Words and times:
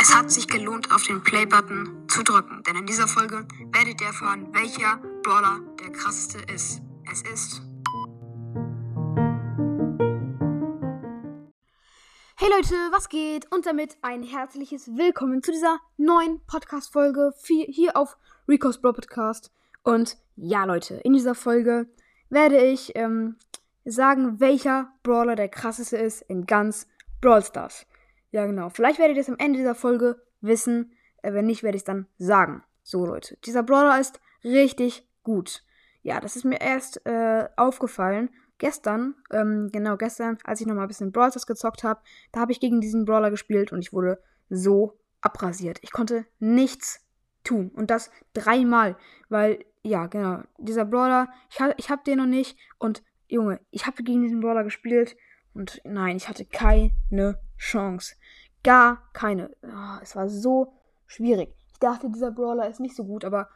Es 0.00 0.14
hat 0.14 0.30
sich 0.30 0.46
gelohnt, 0.46 0.92
auf 0.92 1.02
den 1.02 1.24
Play-Button 1.24 2.06
zu 2.06 2.22
drücken, 2.22 2.62
denn 2.62 2.76
in 2.76 2.86
dieser 2.86 3.08
Folge 3.08 3.48
werdet 3.72 4.00
ihr 4.00 4.06
erfahren, 4.06 4.46
welcher 4.54 4.98
Brawler 5.24 5.58
der 5.80 5.90
krasseste 5.90 6.38
ist. 6.52 6.80
Es 7.10 7.22
ist. 7.22 7.62
Hey 12.36 12.48
Leute, 12.48 12.76
was 12.92 13.08
geht? 13.08 13.50
Und 13.50 13.66
damit 13.66 13.98
ein 14.02 14.22
herzliches 14.22 14.86
Willkommen 14.86 15.42
zu 15.42 15.50
dieser 15.50 15.80
neuen 15.96 16.46
Podcast-Folge 16.46 17.32
hier 17.44 17.96
auf 17.96 18.16
Rico's 18.46 18.80
Brawl 18.80 18.92
Podcast. 18.92 19.50
Und 19.82 20.16
ja, 20.36 20.64
Leute, 20.64 20.94
in 20.94 21.12
dieser 21.12 21.34
Folge 21.34 21.88
werde 22.30 22.64
ich 22.64 22.92
ähm, 22.94 23.34
sagen, 23.84 24.38
welcher 24.38 24.92
Brawler 25.02 25.34
der 25.34 25.48
krasseste 25.48 25.96
ist 25.96 26.22
in 26.22 26.46
ganz 26.46 26.86
Brawl 27.20 27.42
Stars. 27.42 27.84
Ja, 28.30 28.46
genau. 28.46 28.68
Vielleicht 28.68 28.98
werdet 28.98 29.16
ihr 29.16 29.22
es 29.22 29.28
am 29.28 29.38
Ende 29.38 29.58
dieser 29.58 29.74
Folge 29.74 30.20
wissen. 30.40 30.92
Äh, 31.22 31.32
wenn 31.32 31.46
nicht, 31.46 31.62
werde 31.62 31.76
ich 31.76 31.80
es 31.80 31.86
dann 31.86 32.06
sagen. 32.18 32.62
So, 32.82 33.04
Leute. 33.06 33.36
Dieser 33.44 33.62
Brawler 33.62 34.00
ist 34.00 34.20
richtig 34.44 35.06
gut. 35.22 35.64
Ja, 36.02 36.20
das 36.20 36.36
ist 36.36 36.44
mir 36.44 36.60
erst 36.60 37.04
äh, 37.06 37.48
aufgefallen. 37.56 38.30
Gestern, 38.58 39.14
ähm, 39.30 39.70
genau 39.72 39.96
gestern, 39.96 40.38
als 40.42 40.60
ich 40.60 40.66
nochmal 40.66 40.86
ein 40.86 40.88
bisschen 40.88 41.12
Brawl 41.12 41.30
Stars 41.30 41.46
gezockt 41.46 41.84
habe, 41.84 42.00
da 42.32 42.40
habe 42.40 42.50
ich 42.50 42.60
gegen 42.60 42.80
diesen 42.80 43.04
Brawler 43.04 43.30
gespielt 43.30 43.72
und 43.72 43.80
ich 43.80 43.92
wurde 43.92 44.20
so 44.50 44.98
abrasiert. 45.20 45.78
Ich 45.82 45.92
konnte 45.92 46.26
nichts 46.38 47.04
tun. 47.44 47.70
Und 47.74 47.90
das 47.90 48.10
dreimal. 48.32 48.96
Weil, 49.28 49.64
ja, 49.82 50.06
genau, 50.06 50.42
dieser 50.58 50.84
Brawler, 50.84 51.28
ich, 51.50 51.58
ich 51.76 51.90
habe 51.90 52.02
den 52.04 52.18
noch 52.18 52.26
nicht. 52.26 52.58
Und, 52.78 53.02
Junge, 53.28 53.60
ich 53.70 53.86
habe 53.86 54.02
gegen 54.02 54.22
diesen 54.22 54.40
Brawler 54.40 54.64
gespielt. 54.64 55.16
Und 55.54 55.80
nein, 55.84 56.16
ich 56.16 56.28
hatte 56.28 56.44
keine 56.44 57.38
Chance. 57.58 58.14
Gar 58.64 59.08
keine. 59.12 59.50
Oh, 59.62 59.98
es 60.02 60.16
war 60.16 60.28
so 60.28 60.72
schwierig. 61.06 61.54
Ich 61.72 61.78
dachte, 61.78 62.10
dieser 62.10 62.30
Brawler 62.30 62.68
ist 62.68 62.80
nicht 62.80 62.96
so 62.96 63.04
gut, 63.04 63.24
aber 63.24 63.48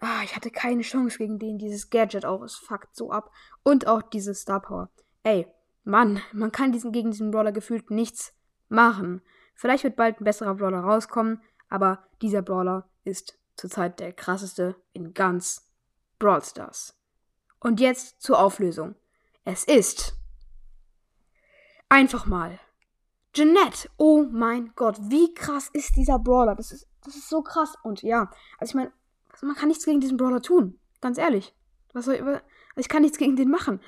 ah, 0.00 0.22
ich 0.24 0.34
hatte 0.34 0.50
keine 0.50 0.82
Chance 0.82 1.18
gegen 1.18 1.38
den. 1.38 1.58
Dieses 1.58 1.90
Gadget 1.90 2.24
auch, 2.24 2.42
es 2.42 2.56
fuckt 2.56 2.94
so 2.96 3.10
ab. 3.10 3.30
Und 3.62 3.86
auch 3.86 4.02
diese 4.02 4.34
Star 4.34 4.60
Power. 4.60 4.90
Ey, 5.22 5.46
Mann, 5.84 6.20
man 6.32 6.52
kann 6.52 6.72
diesen, 6.72 6.92
gegen 6.92 7.10
diesen 7.10 7.30
Brawler 7.30 7.52
gefühlt 7.52 7.90
nichts 7.90 8.34
machen. 8.68 9.22
Vielleicht 9.54 9.84
wird 9.84 9.96
bald 9.96 10.20
ein 10.20 10.24
besserer 10.24 10.54
Brawler 10.54 10.80
rauskommen, 10.80 11.40
aber 11.68 12.06
dieser 12.22 12.42
Brawler 12.42 12.88
ist 13.04 13.38
zurzeit 13.56 13.98
der 14.00 14.12
krasseste 14.12 14.76
in 14.92 15.14
ganz 15.14 15.68
Brawl 16.18 16.42
Stars. 16.42 16.96
Und 17.60 17.80
jetzt 17.80 18.22
zur 18.22 18.38
Auflösung. 18.38 18.94
Es 19.44 19.64
ist 19.64 20.16
einfach 21.88 22.26
mal 22.26 22.60
Jeanette, 23.34 23.88
oh 23.96 24.24
mein 24.30 24.72
Gott, 24.74 24.98
wie 25.02 25.32
krass 25.34 25.70
ist 25.72 25.96
dieser 25.96 26.18
Brawler? 26.18 26.54
Das 26.54 26.72
ist, 26.72 26.86
das 27.04 27.14
ist 27.14 27.28
so 27.28 27.42
krass. 27.42 27.74
Und 27.82 28.02
ja, 28.02 28.30
also 28.58 28.70
ich 28.70 28.74
meine, 28.74 28.92
man 29.42 29.54
kann 29.54 29.68
nichts 29.68 29.84
gegen 29.84 30.00
diesen 30.00 30.16
Brawler 30.16 30.42
tun. 30.42 30.78
Ganz 31.00 31.18
ehrlich. 31.18 31.54
Was 31.92 32.06
soll 32.06 32.14
ich, 32.14 32.22
also 32.22 32.40
ich 32.76 32.88
kann 32.88 33.02
nichts 33.02 33.18
gegen 33.18 33.36
den 33.36 33.50
machen. 33.50 33.80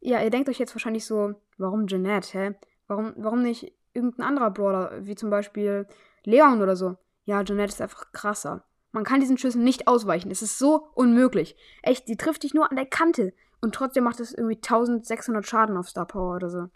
Ja, 0.00 0.22
ihr 0.22 0.30
denkt 0.30 0.48
euch 0.48 0.58
jetzt 0.58 0.74
wahrscheinlich 0.74 1.04
so, 1.04 1.34
warum 1.58 1.86
Jeanette, 1.86 2.38
hä? 2.38 2.54
Warum, 2.86 3.14
warum 3.16 3.42
nicht 3.42 3.72
irgendein 3.92 4.26
anderer 4.26 4.50
Brawler, 4.50 5.04
wie 5.04 5.14
zum 5.14 5.30
Beispiel 5.30 5.86
Leon 6.24 6.62
oder 6.62 6.76
so? 6.76 6.96
Ja, 7.24 7.42
Jeanette 7.42 7.72
ist 7.72 7.80
einfach 7.80 8.12
krasser. 8.12 8.64
Man 8.92 9.04
kann 9.04 9.20
diesen 9.20 9.36
Schüssen 9.36 9.64
nicht 9.64 9.88
ausweichen. 9.88 10.30
Es 10.30 10.42
ist 10.42 10.58
so 10.58 10.88
unmöglich. 10.94 11.56
Echt, 11.82 12.08
die 12.08 12.16
trifft 12.16 12.44
dich 12.44 12.54
nur 12.54 12.70
an 12.70 12.76
der 12.76 12.86
Kante. 12.86 13.34
Und 13.60 13.74
trotzdem 13.74 14.04
macht 14.04 14.20
es 14.20 14.32
irgendwie 14.32 14.56
1600 14.56 15.46
Schaden 15.46 15.76
auf 15.76 15.88
Star 15.88 16.06
Power 16.06 16.36
oder 16.36 16.50
so. 16.50 16.68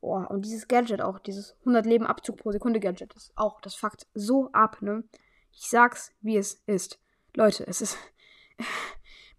Oh, 0.00 0.16
und 0.16 0.44
dieses 0.44 0.66
Gadget 0.66 1.02
auch, 1.02 1.18
dieses 1.18 1.56
100 1.60 1.84
Leben 1.84 2.06
Abzug 2.06 2.38
pro 2.38 2.52
Sekunde 2.52 2.80
Gadget, 2.80 3.12
ist 3.14 3.32
auch, 3.36 3.60
das 3.60 3.74
fuckt 3.74 4.06
so 4.14 4.50
ab, 4.52 4.80
ne? 4.80 5.04
Ich 5.52 5.68
sag's, 5.68 6.12
wie 6.20 6.36
es 6.36 6.62
ist. 6.66 6.98
Leute, 7.34 7.66
es 7.66 7.80
ist. 7.80 7.98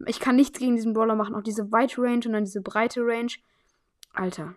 Ich 0.07 0.19
kann 0.19 0.35
nichts 0.35 0.57
gegen 0.57 0.75
diesen 0.75 0.93
Brawler 0.93 1.13
machen. 1.13 1.35
Auch 1.35 1.43
diese 1.43 1.71
weite 1.71 2.01
Range 2.01 2.25
und 2.25 2.33
dann 2.33 2.43
diese 2.43 2.61
breite 2.61 3.01
Range. 3.01 3.31
Alter. 4.13 4.55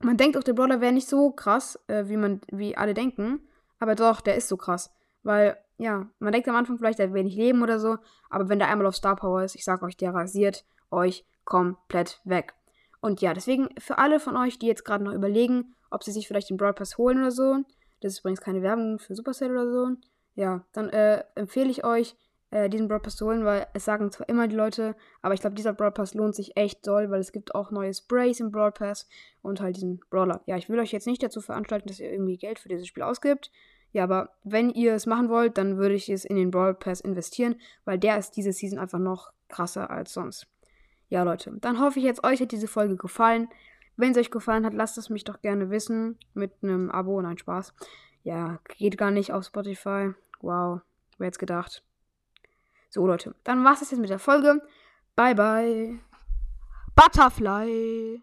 Man 0.00 0.18
denkt 0.18 0.36
auch, 0.36 0.42
der 0.42 0.52
Brawler 0.52 0.82
wäre 0.82 0.92
nicht 0.92 1.08
so 1.08 1.30
krass, 1.30 1.82
äh, 1.86 2.08
wie 2.08 2.18
man, 2.18 2.42
wie 2.52 2.76
alle 2.76 2.92
denken. 2.92 3.40
Aber 3.78 3.94
doch, 3.94 4.20
der 4.20 4.36
ist 4.36 4.48
so 4.48 4.58
krass. 4.58 4.92
Weil, 5.22 5.56
ja, 5.78 6.10
man 6.18 6.32
denkt 6.32 6.46
am 6.48 6.56
Anfang 6.56 6.76
vielleicht, 6.76 7.00
er 7.00 7.06
hat 7.06 7.14
wenig 7.14 7.36
Leben 7.36 7.62
oder 7.62 7.80
so. 7.80 7.96
Aber 8.28 8.50
wenn 8.50 8.58
der 8.58 8.68
einmal 8.68 8.86
auf 8.86 8.96
Star 8.96 9.16
Power 9.16 9.42
ist, 9.42 9.54
ich 9.54 9.64
sag 9.64 9.82
euch, 9.82 9.96
der 9.96 10.12
rasiert 10.12 10.66
euch 10.90 11.24
komplett 11.44 12.20
weg. 12.24 12.54
Und 13.00 13.20
ja, 13.20 13.34
deswegen 13.34 13.68
für 13.78 13.98
alle 13.98 14.20
von 14.20 14.36
euch, 14.36 14.58
die 14.58 14.66
jetzt 14.66 14.84
gerade 14.84 15.04
noch 15.04 15.12
überlegen, 15.12 15.74
ob 15.90 16.04
sie 16.04 16.12
sich 16.12 16.26
vielleicht 16.26 16.50
den 16.50 16.56
Brawl 16.56 16.74
Pass 16.74 16.98
holen 16.98 17.18
oder 17.18 17.30
so, 17.30 17.58
das 18.00 18.14
ist 18.14 18.18
übrigens 18.20 18.40
keine 18.40 18.62
Werbung 18.62 18.98
für 18.98 19.14
Supercell 19.14 19.50
oder 19.50 19.70
so, 19.70 19.96
ja, 20.34 20.64
dann 20.72 20.90
äh, 20.90 21.24
empfehle 21.34 21.70
ich 21.70 21.84
euch, 21.84 22.16
äh, 22.50 22.68
diesen 22.68 22.88
Brawl 22.88 23.00
Pass 23.00 23.16
zu 23.16 23.26
holen, 23.26 23.44
weil 23.44 23.66
es 23.74 23.84
sagen 23.84 24.10
zwar 24.12 24.28
immer 24.28 24.48
die 24.48 24.56
Leute, 24.56 24.94
aber 25.22 25.34
ich 25.34 25.40
glaube, 25.40 25.56
dieser 25.56 25.72
Brawl 25.72 25.92
Pass 25.92 26.14
lohnt 26.14 26.34
sich 26.34 26.56
echt 26.56 26.86
doll, 26.86 27.10
weil 27.10 27.20
es 27.20 27.32
gibt 27.32 27.54
auch 27.54 27.70
neue 27.70 27.92
Sprays 27.92 28.40
im 28.40 28.52
Brawl 28.52 28.72
Pass 28.72 29.08
und 29.42 29.60
halt 29.60 29.76
diesen 29.76 30.00
Brawler. 30.10 30.42
Ja, 30.46 30.56
ich 30.56 30.68
will 30.68 30.78
euch 30.78 30.92
jetzt 30.92 31.06
nicht 31.06 31.22
dazu 31.22 31.40
veranstalten, 31.40 31.88
dass 31.88 32.00
ihr 32.00 32.10
irgendwie 32.10 32.36
Geld 32.36 32.58
für 32.58 32.68
dieses 32.68 32.86
Spiel 32.86 33.02
ausgibt. 33.02 33.50
Ja, 33.92 34.04
aber 34.04 34.30
wenn 34.44 34.70
ihr 34.70 34.94
es 34.94 35.06
machen 35.06 35.28
wollt, 35.28 35.58
dann 35.58 35.78
würde 35.78 35.94
ich 35.94 36.08
es 36.08 36.24
in 36.24 36.36
den 36.36 36.50
Brawl 36.50 36.74
Pass 36.74 37.00
investieren, 37.00 37.56
weil 37.84 37.98
der 37.98 38.18
ist 38.18 38.32
diese 38.32 38.52
Season 38.52 38.78
einfach 38.78 38.98
noch 38.98 39.32
krasser 39.48 39.90
als 39.90 40.12
sonst. 40.12 40.46
Ja, 41.08 41.22
Leute, 41.22 41.52
dann 41.60 41.80
hoffe 41.80 41.98
ich 41.98 42.04
jetzt, 42.04 42.24
euch 42.24 42.40
hat 42.40 42.52
diese 42.52 42.68
Folge 42.68 42.96
gefallen. 42.96 43.48
Wenn 43.96 44.12
es 44.12 44.18
euch 44.18 44.30
gefallen 44.30 44.66
hat, 44.66 44.74
lasst 44.74 44.98
es 44.98 45.08
mich 45.08 45.24
doch 45.24 45.40
gerne 45.40 45.70
wissen. 45.70 46.18
Mit 46.34 46.52
einem 46.62 46.90
Abo. 46.90 47.20
Nein, 47.20 47.38
Spaß. 47.38 47.74
Ja, 48.24 48.58
geht 48.76 48.98
gar 48.98 49.10
nicht 49.10 49.32
auf 49.32 49.44
Spotify. 49.44 50.12
Wow, 50.40 50.80
wer 51.18 51.26
hätte 51.26 51.38
gedacht. 51.38 51.82
So, 52.90 53.06
Leute, 53.06 53.34
dann 53.44 53.64
war 53.64 53.72
es 53.72 53.80
jetzt 53.80 53.98
mit 53.98 54.10
der 54.10 54.18
Folge. 54.18 54.60
Bye, 55.14 55.34
bye. 55.34 55.98
Butterfly. 56.94 58.22